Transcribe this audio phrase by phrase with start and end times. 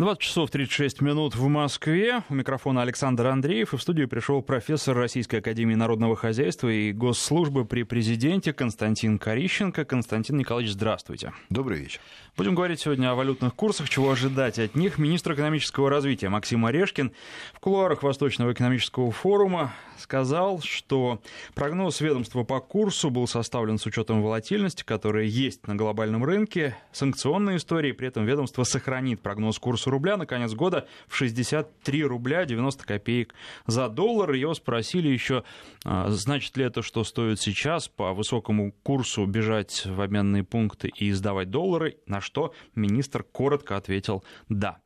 [0.00, 2.22] 20 часов 36 минут в Москве.
[2.30, 3.74] У микрофона Александр Андреев.
[3.74, 9.84] И в студию пришел профессор Российской Академии Народного Хозяйства и Госслужбы при президенте Константин Корищенко.
[9.84, 11.34] Константин Николаевич, здравствуйте.
[11.50, 12.00] Добрый вечер.
[12.34, 14.96] Будем говорить сегодня о валютных курсах, чего ожидать от них.
[14.96, 17.12] Министр экономического развития Максим Орешкин
[17.52, 21.20] в кулуарах Восточного экономического форума сказал, что
[21.54, 27.56] прогноз ведомства по курсу был составлен с учетом волатильности, которая есть на глобальном рынке, санкционной
[27.56, 32.84] истории, при этом ведомство сохранит прогноз курса рубля на конец года в 63 рубля 90
[32.84, 33.34] копеек
[33.66, 34.32] за доллар.
[34.32, 35.44] Его спросили еще,
[35.84, 41.12] а, значит ли это, что стоит сейчас по высокому курсу бежать в обменные пункты и
[41.12, 44.78] сдавать доллары, на что министр коротко ответил «да».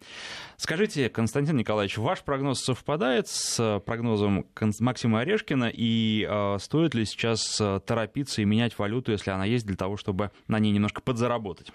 [0.56, 4.47] Скажите, Константин Николаевич, ваш прогноз совпадает с прогнозом
[4.80, 9.66] Максима Орешкина, и э, стоит ли сейчас а, торопиться и менять валюту, если она есть,
[9.66, 11.73] для того, чтобы на ней немножко подзаработать?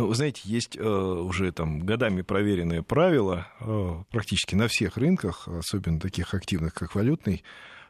[0.00, 6.00] Ну, знаете, есть э, уже там годами проверенные правила э, практически на всех рынках, особенно
[6.00, 7.44] таких активных, как валютный,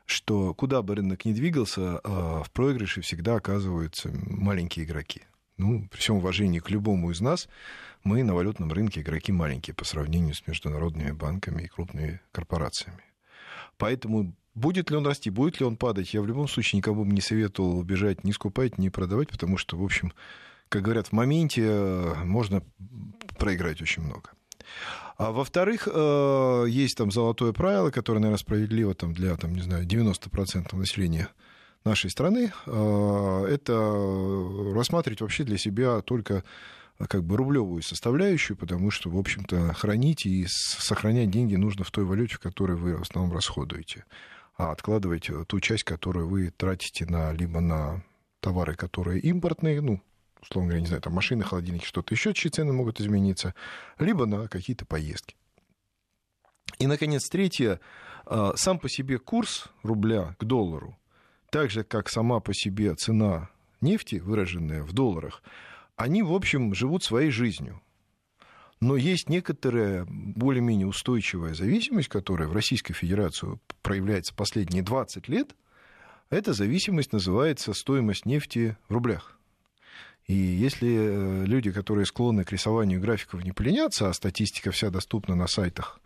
[0.06, 2.08] что куда бы рынок ни двигался, э,
[2.44, 5.22] в проигрыше всегда оказываются маленькие игроки.
[5.56, 7.48] Ну, при всем уважении к любому из нас,
[8.02, 13.04] мы на валютном рынке игроки маленькие по сравнению с международными банками и крупными корпорациями.
[13.78, 17.12] Поэтому будет ли он расти, будет ли он падать, я в любом случае никому бы
[17.12, 20.12] не советовал бежать, ни скупать, ни продавать, потому что, в общем,
[20.70, 22.62] как говорят, в моменте э, можно
[23.38, 24.30] проиграть очень много.
[25.18, 29.84] А во-вторых, э, есть там золотое правило, которое, наверное, справедливо там, для, там, не знаю,
[29.84, 31.28] 90% населения
[31.84, 32.52] нашей страны.
[32.66, 33.72] Э, это
[34.72, 36.44] рассматривать вообще для себя только
[37.08, 42.04] как бы рублевую составляющую, потому что, в общем-то, хранить и сохранять деньги нужно в той
[42.04, 44.04] валюте, в которой вы в основном расходуете.
[44.56, 48.04] А откладывать ту часть, которую вы тратите на, либо на
[48.40, 50.00] товары, которые импортные, ну,
[50.42, 53.54] условно говоря, не знаю, там машины, холодильники, что-то еще, чьи цены могут измениться,
[53.98, 55.36] либо на какие-то поездки.
[56.78, 57.80] И, наконец, третье,
[58.26, 60.98] а, сам по себе курс рубля к доллару,
[61.50, 63.50] так же, как сама по себе цена
[63.80, 65.42] нефти, выраженная в долларах,
[65.96, 67.80] они, в общем, живут своей жизнью.
[68.80, 75.54] Но есть некоторая более-менее устойчивая зависимость, которая в Российской Федерации проявляется последние 20 лет.
[76.30, 79.38] Эта зависимость называется стоимость нефти в рублях.
[80.26, 85.34] И если э, люди, которые склонны к рисованию графиков, не поленятся, а статистика вся доступна
[85.34, 86.00] на сайтах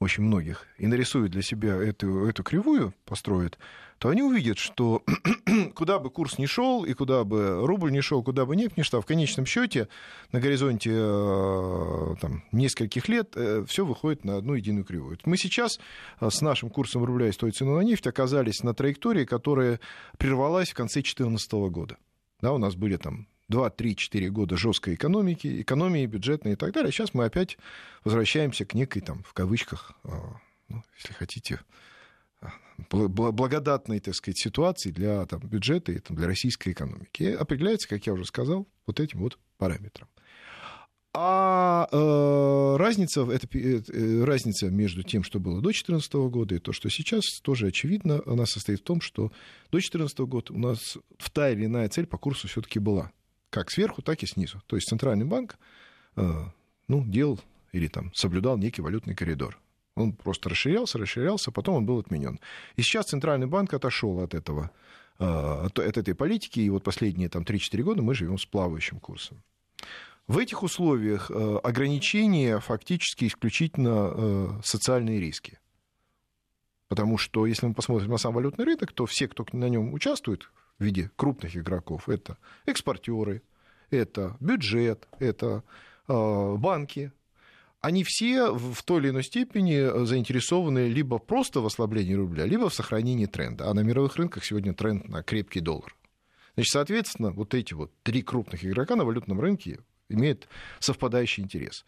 [0.00, 3.58] очень многих, и нарисуют для себя эту, эту кривую, построят,
[3.98, 5.02] то они увидят, что
[5.74, 8.82] куда бы курс ни шел, и куда бы рубль ни шел, куда бы нефть ни
[8.82, 9.88] шла, в конечном счете
[10.30, 15.18] на горизонте э, там, нескольких лет э, все выходит на одну единую кривую.
[15.24, 15.80] Мы сейчас
[16.20, 19.80] с нашим курсом рубля и с той на нефть оказались на траектории, которая
[20.16, 21.96] прервалась в конце 2014 года.
[22.40, 26.92] Да, у нас были там 2-3-4 года жесткой экономики, экономии бюджетной и так далее.
[26.92, 27.58] Сейчас мы опять
[28.04, 30.36] возвращаемся к некой, там, в кавычках, а,
[30.68, 31.60] ну, если хотите,
[32.40, 32.52] а,
[32.90, 37.22] благодатной, так сказать, ситуации для там, бюджета и там, для российской экономики.
[37.22, 40.08] И определяется, как я уже сказал, вот этим вот параметром.
[41.14, 46.72] А э, разница, это, э, разница между тем, что было до 2014 года, и то,
[46.72, 49.32] что сейчас, тоже очевидно, она состоит в том, что
[49.70, 50.98] до 2014 года у нас
[51.32, 53.10] та или иная цель по курсу все-таки была
[53.50, 54.62] как сверху, так и снизу.
[54.66, 55.58] То есть центральный банк
[56.16, 56.44] э,
[56.88, 57.40] ну, делал
[57.72, 59.58] или там соблюдал некий валютный коридор.
[59.94, 62.38] Он просто расширялся, расширялся, потом он был отменен.
[62.76, 64.70] И сейчас центральный банк отошел от этого,
[65.18, 69.42] э, от, этой политики, и вот последние там 3-4 года мы живем с плавающим курсом.
[70.26, 75.58] В этих условиях э, ограничения фактически исключительно социальные риски.
[76.88, 80.50] Потому что если мы посмотрим на сам валютный рынок, то все, кто на нем участвует,
[80.78, 82.08] в виде крупных игроков.
[82.08, 83.42] Это экспортеры,
[83.90, 85.64] это бюджет, это
[86.06, 87.12] э, банки.
[87.80, 92.74] Они все в той или иной степени заинтересованы либо просто в ослаблении рубля, либо в
[92.74, 93.70] сохранении тренда.
[93.70, 95.94] А на мировых рынках сегодня тренд на крепкий доллар.
[96.54, 99.78] Значит, соответственно, вот эти вот три крупных игрока на валютном рынке
[100.08, 100.48] имеют
[100.80, 101.84] совпадающий интерес.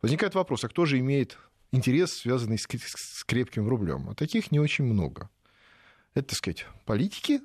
[0.00, 1.38] Возникает вопрос, а кто же имеет
[1.72, 4.10] интерес, связанный с крепким рублем?
[4.10, 5.28] А таких не очень много.
[6.14, 7.40] Это, так сказать, политики,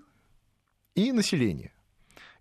[0.97, 1.71] и население.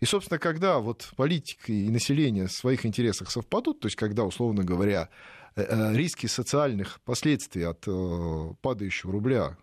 [0.01, 4.65] И, собственно, когда вот политика и население в своих интересах совпадут, то есть когда, условно
[4.65, 5.09] говоря,
[5.55, 9.57] э, э, риски социальных последствий от э, падающего рубля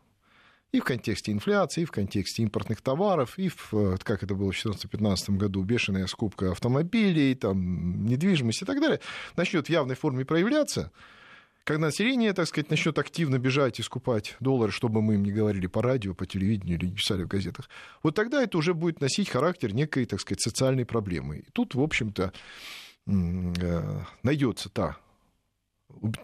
[0.71, 4.55] и в контексте инфляции, и в контексте импортных товаров, и, в, как это было в
[4.55, 8.99] 2014-2015 году, бешеная скупка автомобилей, там, недвижимости и так далее,
[9.35, 10.91] начнет в явной форме проявляться,
[11.63, 15.67] когда население, так сказать, начнет активно бежать и скупать доллары, чтобы мы им не говорили
[15.67, 17.69] по радио, по телевидению или не писали в газетах,
[18.01, 21.37] вот тогда это уже будет носить характер некой, так сказать, социальной проблемы.
[21.37, 22.33] И тут, в общем-то,
[23.07, 24.97] э, найдется та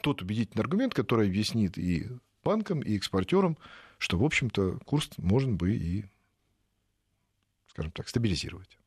[0.01, 2.07] тот убедительный аргумент, который объяснит и
[2.43, 3.57] банкам, и экспортерам,
[3.97, 6.05] что, в общем-то, курс можно бы и,
[7.67, 8.77] скажем так, стабилизировать.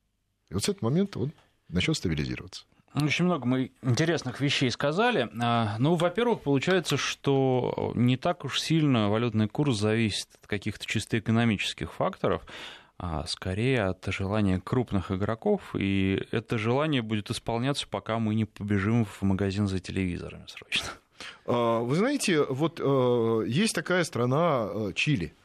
[0.49, 1.33] И вот с этого момента он
[1.69, 2.65] начнет стабилизироваться.
[2.95, 5.29] Очень много мы интересных вещей сказали.
[5.41, 11.17] А, ну, во-первых, получается, что не так уж сильно валютный курс зависит от каких-то чисто
[11.17, 12.43] экономических факторов,
[12.99, 19.05] а скорее от желания крупных игроков, и это желание будет исполняться, пока мы не побежим
[19.05, 20.87] в магазин за телевизорами срочно.
[21.47, 25.33] А, вы знаете, вот э, есть такая страна э, Чили–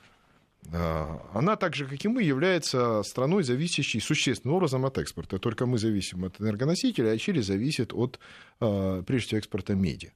[0.73, 5.38] она так же, как и мы, является страной, зависящей существенным образом от экспорта.
[5.38, 8.19] Только мы зависим от энергоносителя, а Чили зависит от,
[8.61, 10.12] а, прежде всего, экспорта меди.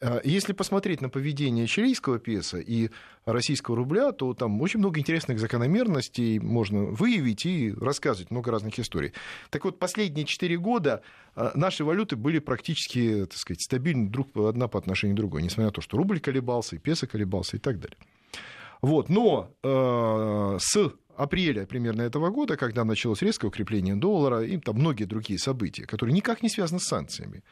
[0.00, 2.90] А, если посмотреть на поведение чилийского песа и
[3.24, 9.12] российского рубля, то там очень много интересных закономерностей можно выявить и рассказывать много разных историй.
[9.50, 11.02] Так вот, последние четыре года
[11.34, 15.66] а, наши валюты были практически так сказать, стабильны друг одна по отношению к другой, несмотря
[15.66, 17.98] на то, что рубль колебался, и песо колебался и так далее.
[18.80, 24.76] Вот, но э, с апреля примерно этого года, когда началось резкое укрепление доллара и там
[24.76, 27.42] многие другие события, которые никак не связаны с санкциями,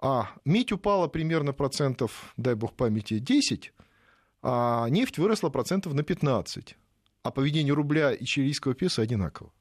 [0.00, 3.72] а медь упала примерно процентов, дай бог памяти, 10,
[4.42, 6.76] а нефть выросла процентов на 15,
[7.22, 9.52] а поведение рубля и чилийского песа одинаково.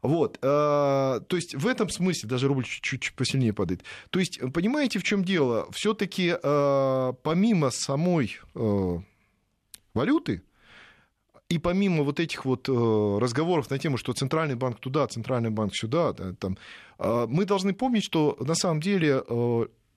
[0.00, 3.82] Вот, э, то есть в этом смысле даже рубль чуть-чуть посильнее падает.
[4.10, 5.66] То есть понимаете, в чем дело?
[5.72, 8.98] Все-таки э, помимо самой э,
[9.94, 10.42] валюты
[11.48, 16.12] и помимо вот этих вот разговоров на тему, что центральный банк туда, центральный банк сюда,
[16.12, 16.58] да, там,
[16.98, 19.24] мы должны помнить, что на самом деле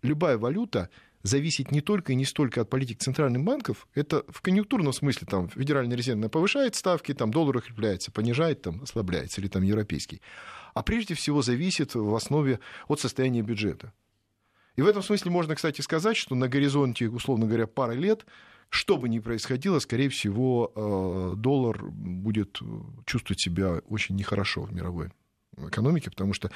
[0.01, 0.89] любая валюта
[1.23, 5.49] зависеть не только и не столько от политики центральных банков, это в конъюнктурном смысле, там,
[5.49, 10.21] Федеральная резервная повышает ставки, там, доллар укрепляется, понижает, там, ослабляется, или там европейский,
[10.73, 13.93] а прежде всего зависит в основе от состояния бюджета.
[14.75, 18.25] И в этом смысле можно, кстати, сказать, что на горизонте, условно говоря, пары лет,
[18.69, 22.59] что бы ни происходило, скорее всего, э, доллар будет
[23.05, 25.11] чувствовать себя очень нехорошо в мировой
[25.57, 26.51] экономике, потому что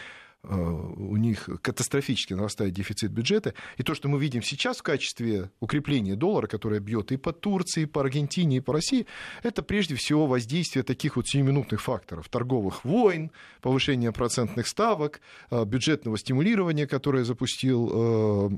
[0.49, 3.53] у них катастрофически нарастает дефицит бюджета.
[3.77, 7.83] И то, что мы видим сейчас в качестве укрепления доллара, которое бьет и по Турции,
[7.83, 9.07] и по Аргентине, и по России,
[9.43, 12.29] это прежде всего воздействие таких вот сиюминутных факторов.
[12.29, 13.31] Торговых войн,
[13.61, 15.21] повышение процентных ставок,
[15.51, 18.49] э, бюджетного стимулирования, которое запустил э,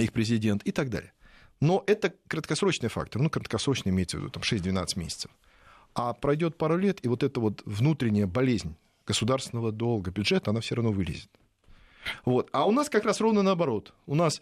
[0.00, 1.12] их президент и так далее.
[1.60, 3.20] Но это краткосрочный фактор.
[3.20, 5.30] Ну, краткосрочный имеется в виду там, 6-12 месяцев.
[5.94, 8.76] А пройдет пару лет, и вот эта вот внутренняя болезнь
[9.08, 11.30] государственного долга, бюджета, она все равно вылезет.
[12.24, 12.48] Вот.
[12.52, 13.92] А у нас как раз ровно наоборот.
[14.06, 14.40] У нас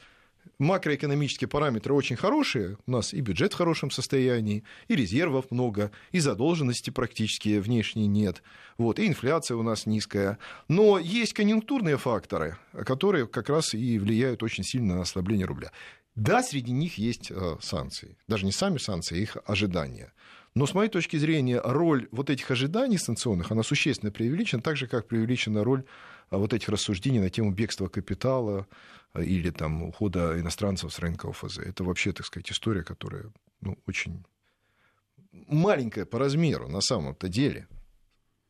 [0.58, 6.20] макроэкономические параметры очень хорошие, у нас и бюджет в хорошем состоянии, и резервов много, и
[6.20, 8.42] задолженности практически внешней нет,
[8.78, 10.38] вот, и инфляция у нас низкая.
[10.68, 15.72] Но есть конъюнктурные факторы, которые как раз и влияют очень сильно на ослабление рубля.
[16.14, 20.12] Да, среди них есть э, санкции, даже не сами санкции, а их ожидания.
[20.56, 24.86] Но с моей точки зрения, роль вот этих ожиданий санкционных, она существенно преувеличена, так же,
[24.86, 25.84] как преувеличена роль
[26.30, 28.66] а, вот этих рассуждений на тему бегства капитала
[29.12, 31.58] а, или там, ухода иностранцев с рынка ОФЗ.
[31.58, 33.30] Это вообще, так сказать, история, которая
[33.60, 34.24] ну, очень
[35.30, 37.68] маленькая по размеру на самом-то деле.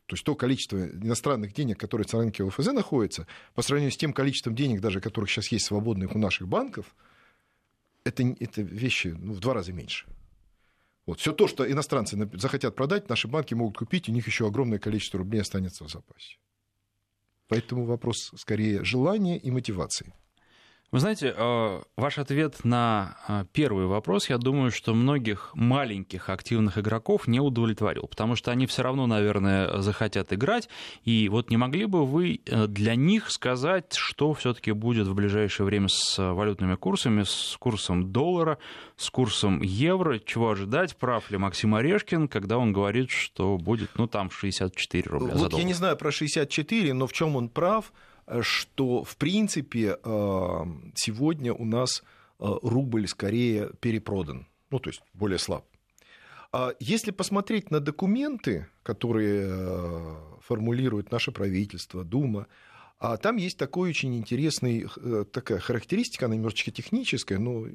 [0.06, 3.26] То есть то количество иностранных денег, которые на рынке ОФЗ находятся,
[3.56, 6.94] по сравнению с тем количеством денег, даже которых сейчас есть свободных у наших банков,
[8.04, 10.06] это, это вещи ну, в два раза меньше.
[11.06, 11.20] Вот.
[11.20, 15.18] Все то, что иностранцы захотят продать, наши банки могут купить, у них еще огромное количество
[15.18, 16.36] рублей останется в запасе.
[17.48, 20.12] Поэтому вопрос скорее желания и мотивации.
[20.92, 26.78] Вы знаете, э, ваш ответ на э, первый вопрос, я думаю, что многих маленьких активных
[26.78, 30.68] игроков не удовлетворил, потому что они все равно, наверное, захотят играть.
[31.04, 35.66] И вот не могли бы вы э, для них сказать, что все-таки будет в ближайшее
[35.66, 38.58] время с валютными курсами, с курсом доллара,
[38.96, 44.06] с курсом евро, чего ожидать, прав ли Максим Орешкин, когда он говорит, что будет, ну,
[44.06, 45.62] там 64 рубля вот за доллар?
[45.62, 47.92] Я не знаю про 64, но в чем он прав–
[48.40, 50.64] что, в принципе, э,
[50.94, 52.02] сегодня у нас
[52.38, 55.64] э, рубль скорее перепродан, ну, то есть более слаб.
[56.52, 62.46] А если посмотреть на документы, которые э, формулирует наше правительство, Дума,
[62.98, 64.86] а там есть такой очень интересный,
[65.30, 67.66] такая характеристика, она немножечко техническая, но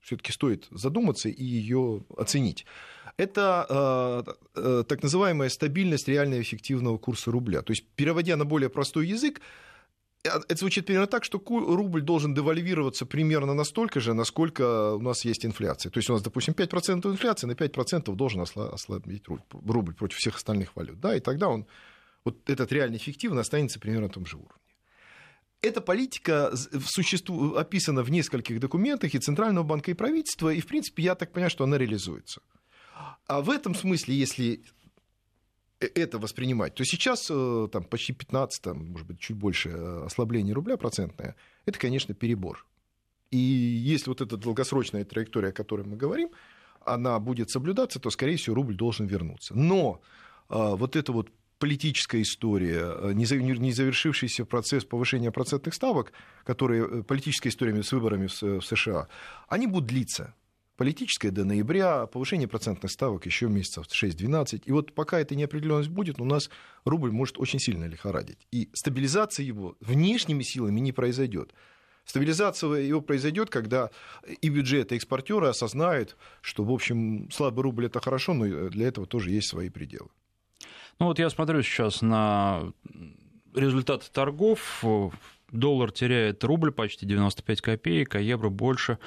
[0.00, 2.64] все-таки стоит задуматься и ее оценить.
[3.18, 4.24] Это
[4.54, 7.60] э, так называемая стабильность реально эффективного курса рубля.
[7.60, 9.42] То есть, переводя на более простой язык,
[10.22, 15.46] это звучит примерно так, что рубль должен девальвироваться примерно настолько же, насколько у нас есть
[15.46, 15.90] инфляция.
[15.90, 20.76] То есть у нас, допустим, 5% инфляции, на 5% должен ослабить рубль против всех остальных
[20.76, 21.00] валют.
[21.00, 21.66] Да, и тогда он,
[22.24, 24.60] вот этот реально эффективно останется примерно на том же уровне.
[25.62, 26.52] эта политика
[26.86, 27.54] существу...
[27.54, 31.50] описана в нескольких документах и Центрального банка, и правительства, и, в принципе, я так понимаю,
[31.50, 32.40] что она реализуется.
[33.26, 34.62] А в этом смысле, если
[35.80, 40.54] это воспринимать, то сейчас э, там, почти 15, там, может быть, чуть больше э, ослабление
[40.54, 42.66] рубля процентное, это, конечно, перебор.
[43.30, 46.30] И если вот эта долгосрочная траектория, о которой мы говорим,
[46.84, 49.54] она будет соблюдаться, то, скорее всего, рубль должен вернуться.
[49.54, 50.00] Но
[50.48, 56.12] вот это вот политическая история, э, не завершившийся процесс повышения процентных ставок,
[56.44, 59.06] которые э, политическая история с выборами в США,
[59.46, 60.34] они будут длиться.
[60.80, 64.62] Политическая до ноября, повышение процентных ставок еще месяцев 6-12.
[64.64, 66.48] И вот пока эта неопределенность будет, у нас
[66.86, 68.38] рубль может очень сильно лихорадить.
[68.50, 71.52] И стабилизация его внешними силами не произойдет.
[72.06, 73.90] Стабилизация его произойдет, когда
[74.40, 79.06] и бюджет, и экспортеры осознают, что, в общем, слабый рубль это хорошо, но для этого
[79.06, 80.08] тоже есть свои пределы.
[80.98, 82.72] Ну вот я смотрю сейчас на
[83.54, 84.82] результаты торгов.
[85.52, 88.98] Доллар теряет рубль почти 95 копеек, а евро больше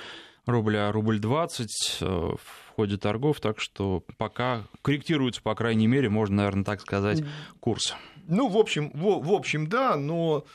[0.45, 6.37] рубля, рубль 20 э, в ходе торгов, так что пока корректируется, по крайней мере, можно,
[6.37, 7.23] наверное, так сказать,
[7.59, 7.95] курс.
[8.27, 10.45] Ну, в общем, в, в общем, да, но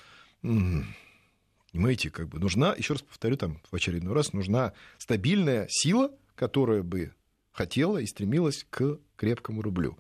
[1.73, 6.83] понимаете, как бы нужна, еще раз повторю, там в очередной раз, нужна стабильная сила, которая
[6.83, 7.13] бы
[7.53, 9.99] хотела и стремилась к крепкому рублю.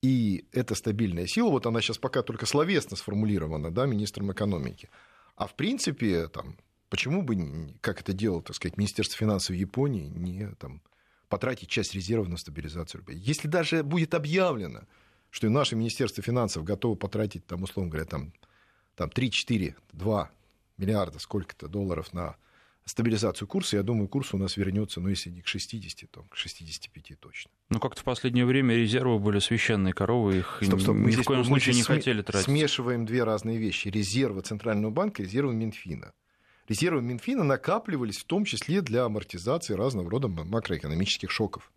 [0.00, 4.90] И эта стабильная сила, вот она сейчас пока только словесно сформулирована, да, министром экономики.
[5.34, 6.56] А в принципе, там,
[6.88, 10.82] почему бы, как это делало, так сказать, Министерство финансов Японии, не там,
[11.28, 13.16] потратить часть резервов на стабилизацию рубля?
[13.16, 14.82] Если даже будет объявлено,
[15.30, 18.32] что и наше Министерство финансов готово потратить, там, условно говоря, там,
[18.94, 20.30] там 3, 4, 2
[20.78, 22.36] миллиарда, сколько-то долларов на
[22.88, 26.36] стабилизацию курса, я думаю, курс у нас вернется, ну, если не к 60, то к
[26.36, 27.50] 65 точно.
[27.68, 31.44] Ну, как-то в последнее время резервы были священные коровы, их стоп, стоп, ни в коем
[31.44, 32.46] случае не хотели тратить.
[32.46, 33.88] Смешиваем две разные вещи.
[33.88, 36.12] Резервы Центрального банка, резервы Минфина.
[36.68, 41.72] Резервы Минфина накапливались в том числе для амортизации разного рода макроэкономических шоков.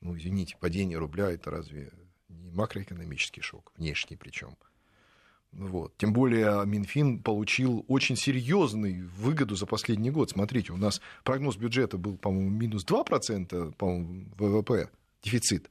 [0.00, 1.92] Ну, извините, падение рубля– это разве
[2.28, 4.56] не макроэкономический шок, внешний причем?
[5.50, 5.96] Вот.
[5.96, 10.30] Тем более Минфин получил очень серьезную выгоду за последний год.
[10.30, 13.98] Смотрите, у нас прогноз бюджета был, по-моему, минус 2% по
[14.38, 14.90] ВВП,
[15.22, 15.70] дефицит.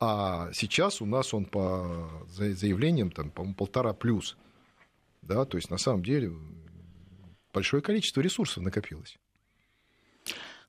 [0.00, 4.36] А сейчас у нас он по заявлениям, там, по-моему, полтора плюс.
[5.22, 6.32] Да, то есть, на самом деле,
[7.52, 9.18] большое количество ресурсов накопилось.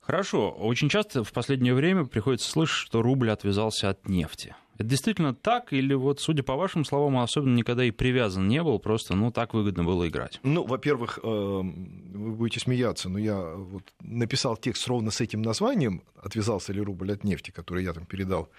[0.01, 0.49] Хорошо.
[0.51, 4.55] Очень часто в последнее время приходится слышать, что рубль отвязался от нефти.
[4.75, 8.63] Это действительно так, или вот, судя по вашим словам, он особенно никогда и привязан не
[8.63, 10.39] был, просто, ну, так выгодно было играть?
[10.41, 16.01] Ну, во-первых, эм, вы будете смеяться, но я вот написал текст ровно с этим названием
[16.15, 18.49] «Отвязался ли рубль от нефти», который я там передал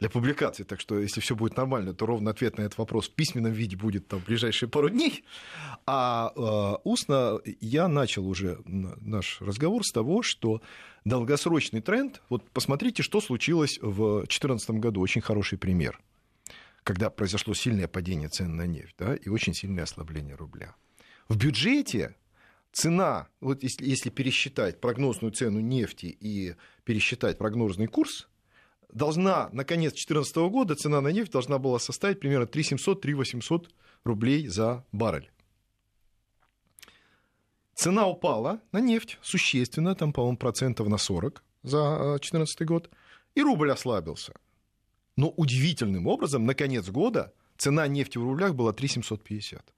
[0.00, 3.12] для публикации, так что если все будет нормально, то ровно ответ на этот вопрос в
[3.12, 5.24] письменном виде будет там в ближайшие пару дней.
[5.86, 10.62] А э, устно я начал уже наш разговор с того, что
[11.04, 16.00] долгосрочный тренд, вот посмотрите, что случилось в 2014 году, очень хороший пример,
[16.82, 20.74] когда произошло сильное падение цен на нефть да, и очень сильное ослабление рубля.
[21.28, 22.16] В бюджете
[22.72, 28.28] цена, вот если, если пересчитать прогнозную цену нефти и пересчитать прогнозный курс,
[28.94, 33.68] должна, на конец 2014 года цена на нефть должна была составить примерно 3700-3800
[34.04, 35.30] рублей за баррель.
[37.74, 42.90] Цена упала на нефть существенно, там, по-моему, процентов на 40 за 2014 год,
[43.34, 44.32] и рубль ослабился.
[45.16, 49.74] Но удивительным образом, на конец года цена нефти в рублях была 3750.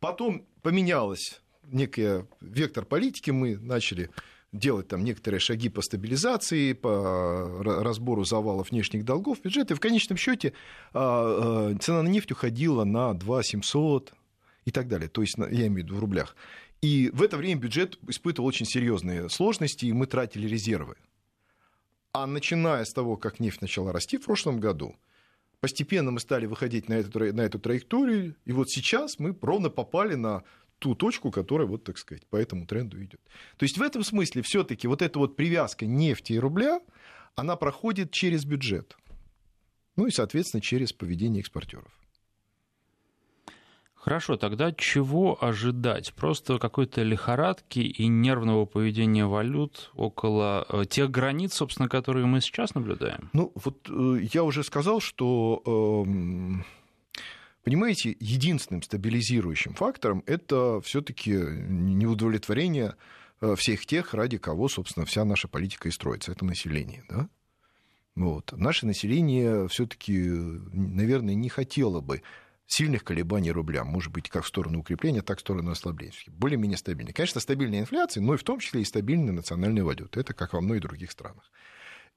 [0.00, 4.10] Потом поменялась некий вектор политики, мы начали
[4.52, 9.74] делать там некоторые шаги по стабилизации, по разбору завалов внешних долгов бюджета.
[9.74, 10.52] И в конечном счете
[10.92, 14.12] а, а, цена на нефть уходила на 2 700
[14.64, 15.08] и так далее.
[15.08, 16.36] То есть, я имею в виду в рублях.
[16.82, 20.96] И в это время бюджет испытывал очень серьезные сложности, и мы тратили резервы.
[22.12, 24.96] А начиная с того, как нефть начала расти в прошлом году,
[25.60, 30.14] постепенно мы стали выходить на эту, на эту траекторию, и вот сейчас мы ровно попали
[30.14, 30.42] на
[30.82, 33.20] ту точку, которая, вот, так сказать, по этому тренду идет.
[33.56, 36.80] То есть в этом смысле все-таки вот эта вот привязка нефти и рубля,
[37.36, 38.96] она проходит через бюджет.
[39.94, 41.92] Ну и, соответственно, через поведение экспортеров.
[43.94, 46.12] Хорошо, тогда чего ожидать?
[46.14, 52.74] Просто какой-то лихорадки и нервного поведения валют около э, тех границ, собственно, которые мы сейчас
[52.74, 53.30] наблюдаем?
[53.32, 56.62] Ну, вот э, я уже сказал, что э,
[57.62, 62.96] Понимаете, единственным стабилизирующим фактором это все-таки неудовлетворение
[63.40, 66.32] э, всех тех, ради кого, собственно, вся наша политика и строится.
[66.32, 67.04] Это население.
[67.08, 67.28] Да?
[68.16, 68.52] Вот.
[68.52, 72.22] Наше население все-таки, наверное, не хотело бы
[72.66, 76.14] сильных колебаний рубля, может быть, как в сторону укрепления, так в сторону ослабления.
[76.28, 77.12] Более-менее стабильный.
[77.12, 80.18] Конечно, стабильная инфляция, но и в том числе и стабильная национальная валюта.
[80.18, 81.50] Это как во многих других странах.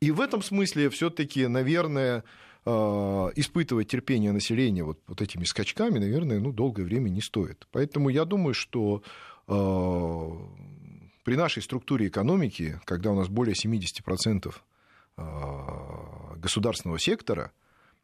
[0.02, 2.24] И в этом смысле все-таки, наверное,
[2.66, 7.68] испытывать терпение населения вот, вот этими скачками, наверное, ну, долгое время не стоит.
[7.72, 9.04] Поэтому я думаю, что
[9.48, 9.52] э,
[11.24, 14.54] при нашей структуре экономики, когда у нас более 70%
[15.18, 15.22] э,
[16.38, 17.52] государственного сектора,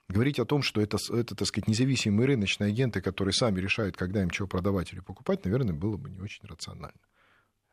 [0.08, 4.22] говорить о том, что это, это, так сказать, независимые рыночные агенты, которые сами решают, когда
[4.22, 7.00] им чего продавать или покупать, наверное, было бы не очень рационально.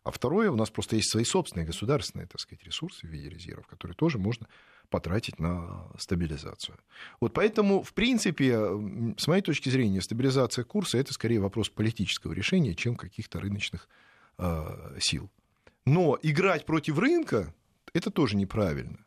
[0.09, 3.67] А второе, у нас просто есть свои собственные государственные, так сказать, ресурсы в виде резервов,
[3.67, 4.47] которые тоже можно
[4.89, 6.79] потратить на стабилизацию.
[7.21, 8.57] Вот поэтому, в принципе,
[9.19, 13.87] с моей точки зрения, стабилизация курса– это скорее вопрос политического решения, чем каких-то рыночных
[14.39, 15.29] э, сил.
[15.85, 17.53] Но играть против рынка–
[17.93, 19.05] это тоже неправильно.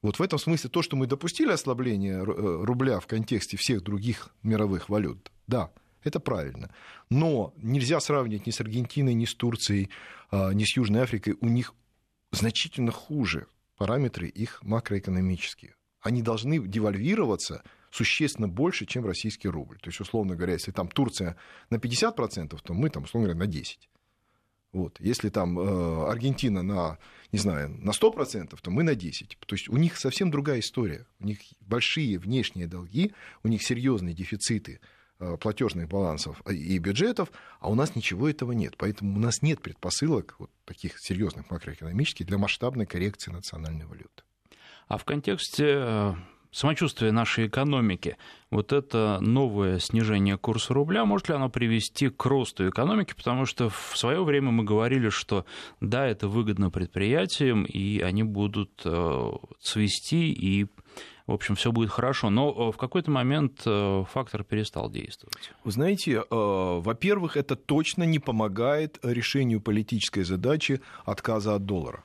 [0.00, 4.30] Вот в этом смысле то, что мы допустили ослабление э, рубля в контексте всех других
[4.44, 5.72] мировых валют, да,
[6.06, 6.74] это правильно.
[7.10, 9.90] Но нельзя сравнивать ни с Аргентиной, ни с Турцией,
[10.30, 11.36] а, ни с Южной Африкой.
[11.40, 11.74] У них
[12.32, 13.46] значительно хуже
[13.76, 15.74] параметры их макроэкономические.
[16.00, 19.78] Они должны девальвироваться существенно больше, чем российский рубль.
[19.78, 21.36] То есть, условно говоря, если там Турция
[21.70, 23.76] на 50%, то мы там, условно говоря, на 10%.
[24.72, 25.00] Вот.
[25.00, 26.98] Если там э, Аргентина на,
[27.32, 29.36] не знаю, на 100%, то мы на 10%.
[29.46, 31.06] То есть у них совсем другая история.
[31.18, 34.80] У них большие внешние долги, у них серьезные дефициты
[35.40, 37.30] платежных балансов и бюджетов,
[37.60, 38.74] а у нас ничего этого нет.
[38.76, 44.22] Поэтому у нас нет предпосылок вот, таких серьезных макроэкономических для масштабной коррекции национальной валюты.
[44.88, 46.14] А в контексте э,
[46.52, 48.16] самочувствия нашей экономики,
[48.50, 53.14] вот это новое снижение курса рубля, может ли оно привести к росту экономики?
[53.16, 55.44] Потому что в свое время мы говорили, что
[55.80, 59.30] да, это выгодно предприятиям, и они будут э,
[59.60, 60.66] цвести и
[61.26, 62.30] в общем, все будет хорошо.
[62.30, 65.52] Но э, в какой-то момент э, фактор перестал действовать.
[65.64, 72.04] Вы знаете, э, во-первых, это точно не помогает решению политической задачи отказа от доллара.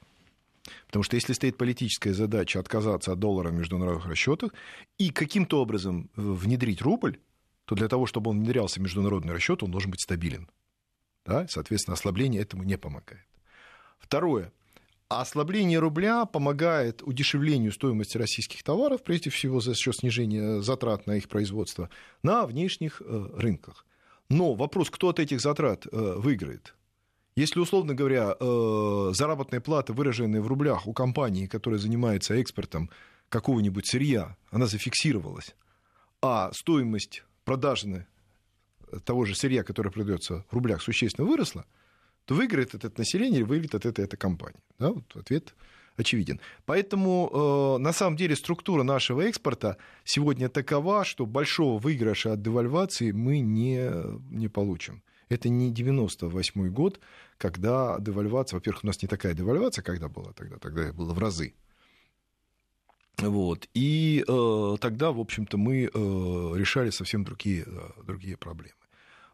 [0.88, 4.54] Потому что если стоит политическая задача отказаться от доллара в международных расчетах
[4.98, 7.20] и каким-то образом внедрить рубль,
[7.66, 10.50] то для того, чтобы он внедрялся в международный расчет, он должен быть стабилен.
[11.26, 11.48] Да?
[11.48, 13.26] Соответственно, ослабление этому не помогает.
[14.00, 14.52] Второе.
[15.12, 21.18] А ослабление рубля помогает удешевлению стоимости российских товаров, прежде всего за счет снижения затрат на
[21.18, 21.90] их производство,
[22.24, 23.86] на внешних э, рынках.
[24.30, 26.76] Но вопрос, кто от этих затрат э, выиграет?
[27.36, 32.90] Если, условно говоря, э, заработная плата, выраженная в рублях у компании, которая занимается экспортом
[33.28, 35.56] какого-нибудь сырья, она зафиксировалась,
[36.22, 38.08] а стоимость продажи
[39.04, 41.66] того же сырья, которое продается в рублях, существенно выросла–
[42.34, 44.62] выиграет это население или выиграет от этого эта компания.
[44.80, 45.54] Да, вот ответ
[45.98, 46.40] очевиден.
[46.66, 47.30] Поэтому
[47.78, 53.40] э, на самом деле структура нашего экспорта сегодня такова, что большого выигрыша от девальвации мы
[53.40, 53.92] не,
[54.30, 55.04] не получим.
[55.30, 57.00] Это не 98 год,
[57.38, 61.54] когда девальвация, во-первых, у нас не такая девальвация, когда была тогда, тогда было в разы.
[63.18, 63.70] Вот.
[63.74, 65.90] И э, тогда, в общем-то, мы э,
[66.56, 68.76] решали совсем другие, э, другие проблемы.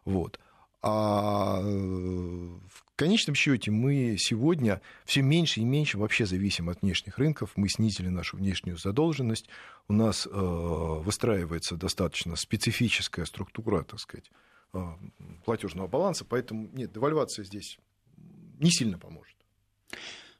[0.04, 0.38] Вот.
[0.82, 2.58] А э,
[2.98, 7.52] в конечном счете мы сегодня все меньше и меньше вообще зависим от внешних рынков.
[7.54, 9.48] Мы снизили нашу внешнюю задолженность.
[9.86, 14.32] У нас э, выстраивается достаточно специфическая структура, так сказать,
[14.74, 14.80] э,
[15.44, 16.24] платежного баланса.
[16.24, 17.78] Поэтому нет, девальвация здесь
[18.58, 19.36] не сильно поможет.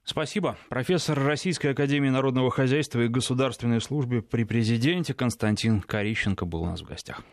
[0.03, 0.59] Спасибо.
[0.69, 6.81] Профессор Российской Академии Народного Хозяйства и Государственной Службы при Президенте Константин Корищенко был у нас
[6.81, 7.23] в гостях.